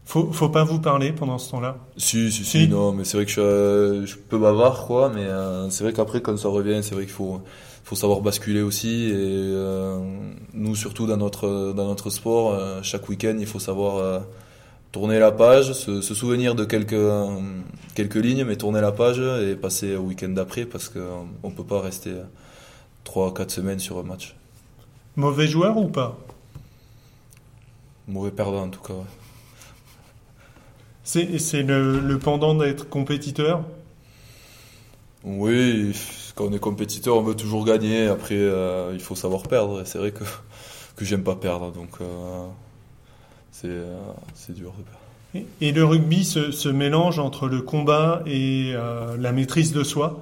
[0.05, 1.77] faut, faut pas vous parler pendant ce temps-là?
[1.97, 5.25] Si, si, si, si, non, mais c'est vrai que je, je peux bavard, quoi, mais
[5.25, 7.41] euh, c'est vrai qu'après, quand ça revient, c'est vrai qu'il faut,
[7.83, 9.99] faut savoir basculer aussi, et euh,
[10.53, 14.21] nous, surtout dans notre, dans notre sport, euh, chaque week-end, il faut savoir
[14.91, 16.95] tourner la page, se, se souvenir de quelques,
[17.95, 21.63] quelques lignes, mais tourner la page et passer au week-end d'après, parce qu'on on peut
[21.63, 22.13] pas rester
[23.05, 24.35] 3-4 semaines sur un match.
[25.15, 26.17] Mauvais joueur ou pas?
[28.07, 28.93] Mauvais perdant en tout cas.
[28.93, 29.03] Ouais.
[31.03, 33.63] C'est le, le, pendant d'être compétiteur?
[35.23, 35.93] Oui,
[36.35, 38.07] quand on est compétiteur, on veut toujours gagner.
[38.07, 39.83] Après, euh, il faut savoir perdre.
[39.85, 40.23] C'est vrai que,
[40.95, 42.45] que j'aime pas perdre, donc euh,
[43.61, 43.95] c'est euh,
[44.49, 45.47] dur de perdre.
[45.61, 49.83] Et, et le rugby se, se, mélange entre le combat et euh, la maîtrise de
[49.83, 50.21] soi.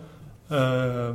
[0.51, 1.13] Euh,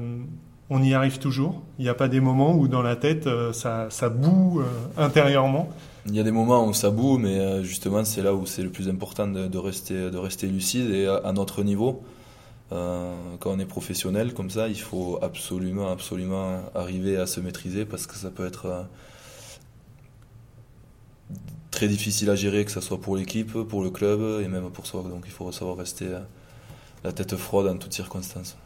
[0.70, 1.62] on y arrive toujours.
[1.78, 4.62] Il n'y a pas des moments où dans la tête ça, ça boue
[4.96, 5.68] intérieurement.
[6.06, 8.70] Il y a des moments où ça boue, mais justement c'est là où c'est le
[8.70, 12.04] plus important de, de, rester, de rester lucide et à, à notre niveau.
[12.72, 17.84] Euh, quand on est professionnel comme ça, il faut absolument, absolument arriver à se maîtriser
[17.84, 18.82] parce que ça peut être euh,
[21.70, 24.86] très difficile à gérer, que ce soit pour l'équipe, pour le club et même pour
[24.86, 25.02] soi.
[25.02, 26.06] Donc il faut savoir rester
[27.04, 28.56] la tête froide en toutes circonstances.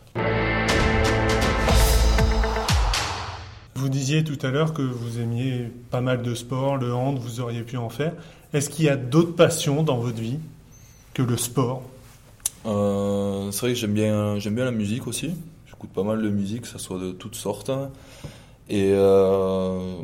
[3.77, 7.41] Vous disiez tout à l'heure que vous aimiez pas mal de sports, le hand, vous
[7.41, 8.15] auriez pu en faire.
[8.53, 10.39] Est-ce qu'il y a d'autres passions dans votre vie
[11.13, 11.83] que le sport?
[12.67, 15.35] Euh, C'est vrai que j'aime bien, j'aime bien la musique aussi.
[15.67, 17.71] J'écoute pas mal de musique, que ce soit de toutes sortes.
[18.71, 19.97] Et euh,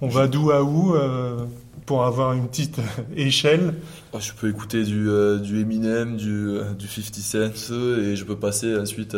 [0.00, 1.44] on va d'où à où euh,
[1.86, 2.78] pour avoir une petite
[3.16, 3.74] échelle
[4.12, 8.36] ah, Je peux écouter du, euh, Eminem, du, euh, du 50 Cent et je peux
[8.36, 9.16] passer ensuite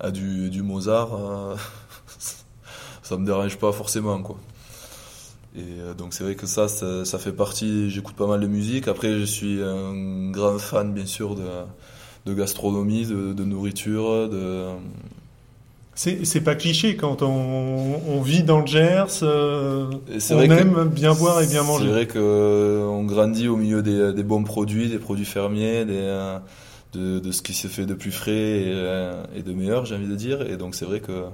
[0.00, 1.10] à, du, Mozart
[3.02, 4.38] ça me dérange pas forcément quoi.
[5.56, 8.86] Et euh, donc c'est vrai que ça, ça, fait partie, j'écoute pas mal de musique.
[8.86, 11.42] Après, je suis un grand fan, bien sûr, de,
[12.26, 14.68] de gastronomie, de, de nourriture, de...
[16.02, 20.46] C'est c'est pas cliché quand on, on vit dans le Gers, euh, c'est on vrai
[20.62, 21.88] aime bien boire et bien C'est manger.
[21.88, 26.38] vrai qu'on grandit au milieu des, des bons produits, des produits fermiers, des, euh,
[26.94, 29.94] de, de ce qui se fait de plus frais et, euh, et de meilleur, j'ai
[29.94, 30.40] envie de dire.
[30.50, 31.24] Et donc c'est vrai que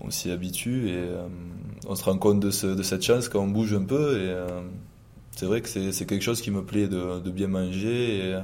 [0.00, 1.26] on s'y habitue et euh,
[1.86, 4.12] on se rend compte de, ce, de cette chance quand on bouge un peu.
[4.22, 4.46] Et euh,
[5.36, 8.16] c'est vrai que c'est c'est quelque chose qui me plaît de, de bien manger.
[8.16, 8.40] Et, euh,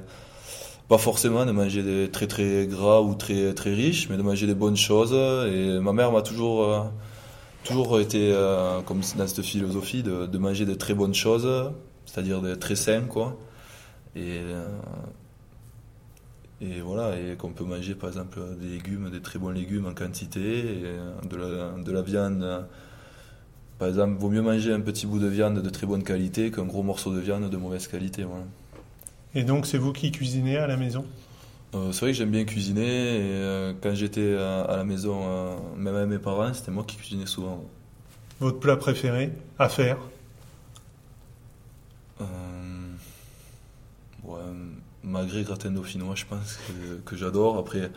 [0.89, 4.47] pas forcément de manger des très très gras ou très très riches, mais de manger
[4.47, 5.15] des bonnes choses.
[5.15, 6.81] Et ma mère m'a toujours euh,
[7.65, 11.49] toujours été euh, comme dans cette philosophie de, manger des très bonnes choses,
[12.07, 13.39] c'est-à-dire des très sains quoi.
[14.17, 14.67] Et euh,
[16.61, 19.95] et voilà, et qu'on peut manger par exemple des légumes, des très bons légumes en
[19.95, 20.63] quantité,
[21.29, 22.67] de la, de la viande.
[23.79, 26.65] Par exemple, vaut mieux manger un petit bout de viande de très bonne qualité qu'un
[26.65, 28.23] gros morceau de viande de mauvaise qualité.
[28.23, 28.45] Voilà.
[29.35, 31.05] Et donc c'est vous qui cuisinez à la maison?
[31.75, 35.23] Euh, c'est vrai que j'aime bien cuisiner, et euh, quand j'étais à, à la maison,
[35.25, 37.65] euh, même avec mes parents, c'était moi qui cuisinais souvent.
[38.39, 39.99] Votre plat préféré à faire?
[44.23, 44.41] Ouais,
[45.03, 47.59] magret gratin dauphinois, je pense que, que j'adore.
[47.59, 47.91] Après,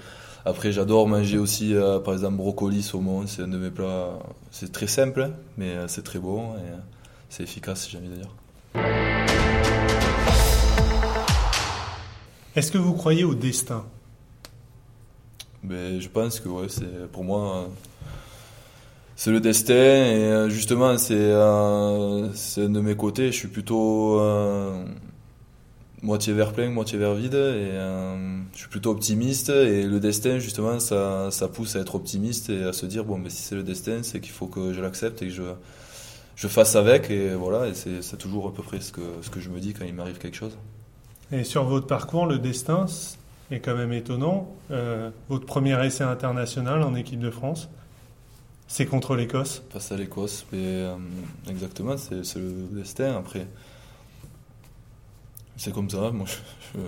[0.43, 1.73] après j'adore manger aussi,
[2.03, 3.25] par exemple, brocoli, saumon.
[3.27, 4.19] C'est un de mes plats.
[4.51, 6.73] C'est très simple, mais c'est très bon et
[7.29, 8.29] c'est efficace, j'ai envie de dire.
[12.57, 13.85] Est-ce que vous croyez au destin?
[15.61, 17.69] Mais je pense que ouais, c'est pour moi,
[19.15, 23.27] c'est le destin et euh, justement c'est euh, de mes côtés.
[23.27, 24.83] Je suis plutôt euh,
[26.01, 30.39] moitié vers plein, moitié vers vide et euh, je suis plutôt optimiste et le destin
[30.39, 33.55] justement ça, ça pousse à être optimiste et à se dire bon mais si c'est
[33.55, 35.43] le destin c'est qu'il faut que je l'accepte et que je
[36.35, 39.39] je fasse avec et voilà et c'est toujours à peu près ce que ce que
[39.39, 40.57] je me dis quand il m'arrive quelque chose.
[41.31, 42.85] Et sur votre parcours, le destin
[43.51, 44.47] est quand même étonnant.
[44.71, 47.67] Euh, votre premier essai international en équipe de France,
[48.67, 49.61] c'est contre l'Écosse.
[49.71, 50.95] Face à l'Écosse, mais euh,
[51.49, 53.17] exactement, c'est c'est le destin.
[53.17, 53.45] Après,
[55.57, 56.11] c'est comme ça.
[56.11, 56.25] Moi,
[56.73, 56.85] je, je-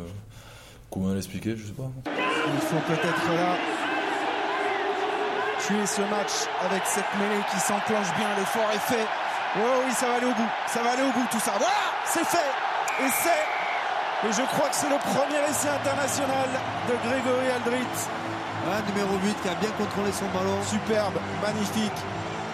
[0.89, 1.89] comment l'expliquer, je sais pas.
[2.07, 3.55] Il faut peut-être là
[5.67, 8.29] tuer ce match avec cette mêlée qui s'enclenche bien.
[8.37, 9.05] L'effort est fait.
[9.57, 10.49] Oh oui, ça va aller au bout.
[10.67, 11.51] Ça va aller au bout tout ça.
[11.57, 11.73] Voilà,
[12.05, 12.37] c'est fait.
[13.03, 13.58] Et c'est.
[14.27, 16.49] Et je crois que c'est le premier essai international
[16.89, 17.87] de Grégory Aldrit.
[18.67, 20.59] Ouais, numéro 8 qui a bien contrôlé son ballon.
[20.67, 21.97] Superbe, magnifique.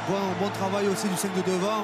[0.07, 1.83] Bon, bon travail aussi du 5 de devant.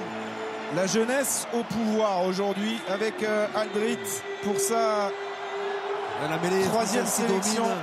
[0.76, 3.98] La jeunesse au pouvoir aujourd'hui avec euh, Aldrit
[4.44, 5.10] pour ça.
[6.22, 7.64] Là, la mêlée Troisième française qui sélection.
[7.64, 7.78] domine,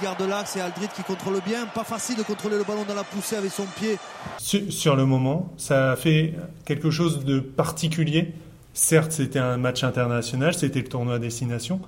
[0.00, 1.66] qui garde l'axe et Aldrit qui contrôle bien.
[1.66, 3.98] Pas facile de contrôler le ballon dans la poussée avec son pied.
[4.38, 8.34] Sur, sur le moment, ça a fait quelque chose de particulier.
[8.76, 11.80] Certes, c'était un match international, c'était le tournoi à destination,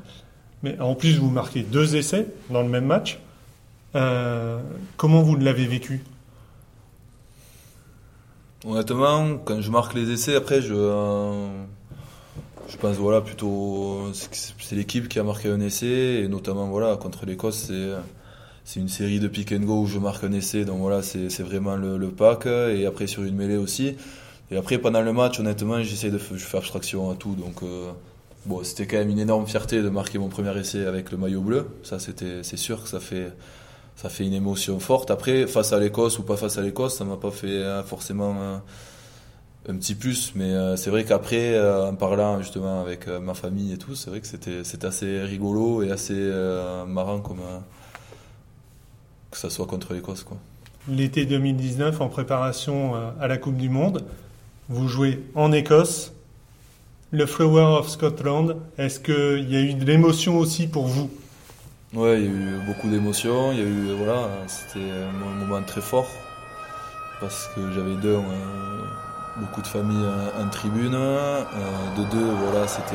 [0.62, 3.18] mais en plus, vous marquez deux essais dans le même match.
[3.94, 4.58] Euh,
[4.96, 6.02] comment vous l'avez vécu?
[8.66, 11.62] Honnêtement, quand je marque les essais, après, je, euh,
[12.70, 17.26] je pense voilà plutôt c'est l'équipe qui a marqué un essai et notamment voilà contre
[17.26, 17.70] l'Écosse,
[18.64, 21.28] c'est une série de pick and go où je marque un essai, donc voilà c'est
[21.28, 23.98] c'est vraiment le, le pack et après sur une mêlée aussi.
[24.50, 27.62] Et après pendant le match, honnêtement, j'essaie de f- je fais abstraction à tout, donc
[27.62, 27.90] euh,
[28.46, 31.42] bon c'était quand même une énorme fierté de marquer mon premier essai avec le maillot
[31.42, 31.66] bleu.
[31.82, 33.30] Ça c'était c'est sûr que ça fait
[33.96, 35.10] ça fait une émotion forte.
[35.10, 38.36] Après, face à l'Écosse ou pas face à l'Écosse, ça m'a pas fait euh, forcément
[38.40, 38.56] euh,
[39.68, 40.32] un petit plus.
[40.36, 44.20] Mais c'est vrai qu'après, euh, en parlant justement avec ma famille et tout, c'est vrai
[44.20, 46.14] que c'était c'était assez rigolo et assez
[46.86, 47.40] marrant comme
[49.30, 50.38] que ça soit contre l'Écosse, quoi.
[50.88, 54.04] L'été 2019, en préparation à la Coupe du Monde,
[54.68, 56.12] vous jouez en Écosse,
[57.10, 58.56] le Flower of Scotland.
[58.76, 61.10] Est-ce qu'il y a eu de l'émotion aussi pour vous?
[61.94, 63.52] Ouais, il y a eu beaucoup d'émotions.
[63.52, 66.08] Il y a eu, voilà, c'était un moment très fort
[67.20, 68.82] parce que j'avais deux, euh,
[69.38, 70.06] beaucoup de familles
[70.38, 70.94] en, en tribune.
[70.94, 71.44] Euh,
[71.96, 72.94] de deux, voilà, c'était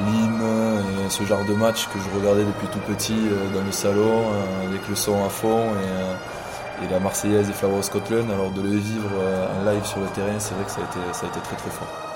[0.00, 0.42] l'hymne
[1.04, 4.22] et ce genre de match que je regardais depuis tout petit euh, dans le salon
[4.32, 6.14] euh, avec le son à fond et, euh,
[6.82, 8.30] et la Marseillaise et Flower Scotland.
[8.30, 10.80] Alors de le vivre euh, en live sur le terrain, c'est vrai que ça
[11.12, 12.11] ça a été très très fort.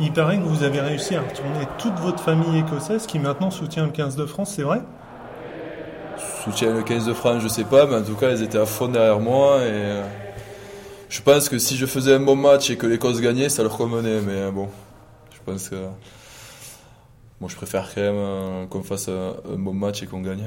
[0.00, 3.84] Il paraît que vous avez réussi à retourner toute votre famille écossaise qui maintenant soutient
[3.84, 4.80] le 15 de France, c'est vrai?
[6.44, 8.66] Soutien le 15 de France, je sais pas, mais en tout cas, ils étaient à
[8.66, 9.58] fond derrière moi.
[9.64, 10.02] Et
[11.08, 13.76] je pense que si je faisais un bon match et que l'Écosse gagnait, ça leur
[13.76, 14.20] convenait.
[14.20, 14.68] Mais bon,
[15.32, 15.76] je pense que.
[17.40, 20.44] Moi, je préfère quand même qu'on fasse un, bon match et qu'on gagne.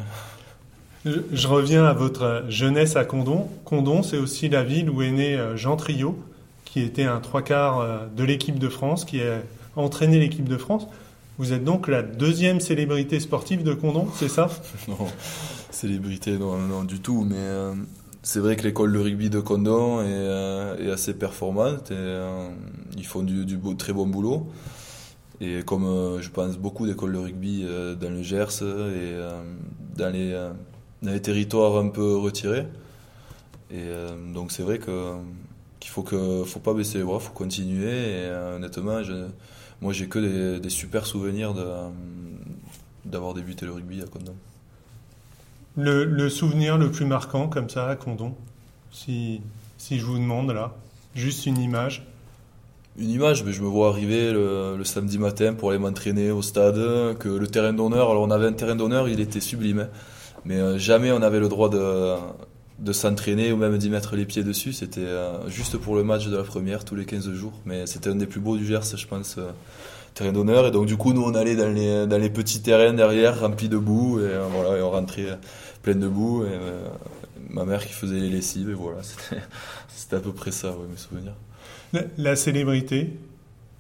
[1.06, 3.48] Je, reviens à votre jeunesse à Condon.
[3.66, 6.18] Condon, c'est aussi la ville où est né Jean Trio,
[6.72, 9.42] qui était un trois quarts de l'équipe de France, qui a
[9.76, 10.88] entraîné l'équipe de France.
[11.38, 14.48] Vous êtes donc la deuxième célébrité sportive de Condon, c'est ça?
[14.88, 15.08] Non,
[15.72, 17.26] célébrité, non, non, du tout.
[17.28, 17.74] Mais euh,
[18.22, 22.50] c'est vrai que l'école de rugby de Condon est, euh, assez performante et euh,
[22.96, 24.52] ils font du, très bon boulot.
[25.40, 27.66] Et comme je pense beaucoup d'écoles de rugby
[28.00, 29.16] dans le Gers et
[29.98, 32.68] dans, les, territoires un peu retirés.
[33.72, 33.88] Et
[34.32, 35.16] donc c'est vrai que
[35.82, 38.24] qu'il faut que faut pas baisser les bras, faut continuer.
[38.24, 39.28] Et honnêtement, je,
[39.82, 41.54] moi, j'ai que des, super souvenirs
[43.04, 44.36] d'avoir débuté le rugby à Condon.
[45.76, 48.36] Le, souvenir le plus marquant, comme ça, à Condon,
[48.92, 49.42] si,
[49.78, 50.74] si je vous demande là,
[51.16, 52.06] juste une image
[52.98, 57.18] une image, mais je me vois arriver le, samedi matin pour aller m'entraîner au stade,
[57.20, 59.88] que le terrain d'honneur, alors on avait un terrain d'honneur, il était sublime, hein.
[60.44, 62.16] mais euh, jamais on avait le droit de,
[62.82, 64.74] de s'entraîner ou même d'y mettre les pieds dessus.
[64.74, 67.54] C'était euh, juste pour le match de la première, tous les 15 jours.
[67.66, 69.52] Mais c'était un des plus beaux du Gers, je pense, euh,
[70.16, 70.66] terrain d'honneur.
[70.66, 73.70] Et donc, du coup, nous, on allait dans les, dans les petits terrains derrière, remplis
[73.70, 74.20] de boue.
[74.20, 75.38] Et, euh, voilà, et on rentrait
[75.84, 76.44] plein de boue.
[76.44, 76.50] Et,
[77.50, 78.70] ma mère qui faisait les lessives.
[78.70, 79.00] Et voilà,
[79.88, 81.36] c'était à peu près ça, mes souvenirs.
[82.18, 83.14] La, célébrité,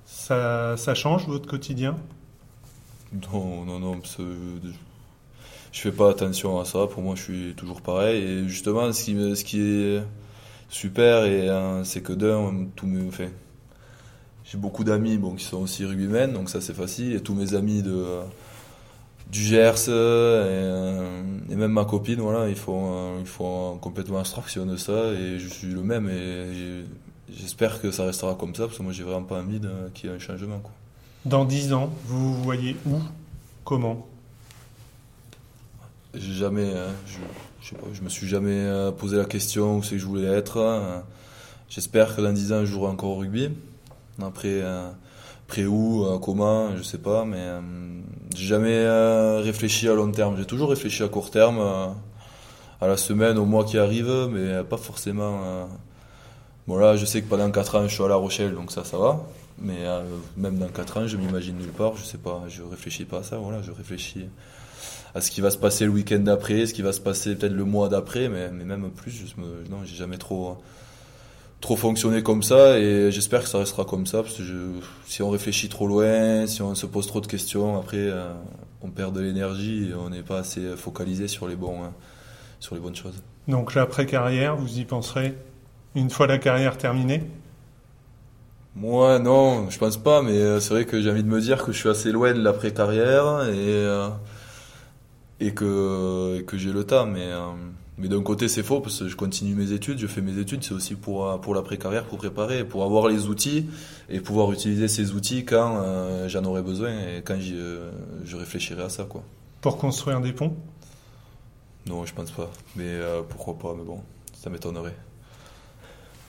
[0.05, 1.97] ça, ça change votre quotidien?
[3.33, 3.99] Non, non, non
[5.71, 6.87] je fais pas attention à ça.
[6.87, 8.21] Pour moi, je suis toujours pareil.
[8.21, 10.03] Et justement, ce qui, est
[10.69, 13.31] super, hein, c'est que d'un, tout me fait.
[14.45, 17.13] J'ai beaucoup d'amis bon, qui sont aussi rugbymen, donc ça c'est facile.
[17.13, 18.19] Et tous mes amis de,
[19.31, 24.65] du Gers et, euh, et, même ma copine, voilà, ils font, ils font complètement abstraction
[24.65, 25.13] de ça.
[25.13, 26.09] Et je suis le même.
[26.09, 26.83] Et
[27.33, 29.61] j'espère que ça restera comme ça, parce que moi j'ai vraiment pas envie
[29.93, 30.61] qu'il y ait un changement.
[31.23, 32.99] Dans dix ans, vous vous voyez où?
[33.63, 34.05] Comment?
[36.13, 37.17] J'ai jamais, hein, je,
[37.61, 40.05] je, sais pas, je me suis jamais euh, posé la question où c'est que je
[40.05, 40.59] voulais être.
[40.59, 41.03] Hein.
[41.69, 43.49] J'espère que dans 10 ans, je jouerai encore au rugby.
[44.21, 44.89] Après, euh,
[45.47, 47.47] après où, euh, comment, je sais pas, mais
[48.35, 48.87] j'ai jamais
[49.39, 50.35] réfléchi à long terme.
[50.37, 51.59] J'ai toujours réfléchi à court terme,
[52.81, 55.67] à la semaine, au mois qui arrive, mais pas forcément.
[56.67, 58.97] Voilà, je sais que pendant 4 ans, je suis à La Rochelle, donc ça, ça
[58.97, 59.21] va.
[59.59, 59.85] Mais
[60.37, 63.23] même dans 4 ans, je m'imagine nulle part, je sais pas, je réfléchis pas à
[63.23, 64.27] ça, voilà, je réfléchis
[65.13, 67.53] à ce qui va se passer le week-end d'après, ce qui va se passer peut-être
[67.53, 70.57] le mois d'après, mais, mais, même plus, je me, non, j'ai jamais trop
[71.61, 74.43] trop fonctionné comme ça et j'espère que ça restera comme ça parce que
[75.05, 78.33] si on réfléchit trop loin, si on se pose trop de questions, après euh,
[78.81, 81.93] on perd de l'énergie et on n'est pas assez focalisé sur les bons hein,
[82.59, 83.21] sur les bonnes choses.
[83.47, 85.35] Donc l'après carrière, vous y penserez
[85.93, 87.23] une fois la carrière terminée?
[88.75, 91.63] Moi non, je pense pas, mais euh, c'est vrai que j'ai envie de me dire
[91.63, 94.09] que je suis assez loin de l'après carrière et euh,
[95.41, 97.05] et que, que j'ai le temps.
[97.05, 97.51] Mais, euh,
[97.97, 100.63] mais d'un côté, c'est faux parce que je continue mes études, je fais mes études,
[100.63, 103.65] c'est aussi pour, euh, pour l'après-carrière, pour préparer, pour avoir les outils
[104.09, 108.89] et pouvoir utiliser ces outils quand euh, j'en aurai besoin et quand je réfléchirai à
[108.89, 109.03] ça.
[109.03, 109.23] Quoi.
[109.59, 110.55] Pour construire des ponts?
[111.87, 112.49] Non, je pense pas.
[112.75, 114.01] Mais pourquoi pas, mais bon,
[114.39, 114.95] ça m'étonnerait.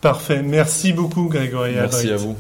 [0.01, 0.43] Parfait.
[0.43, 2.37] Merci beaucoup, Grégory Merci à vous.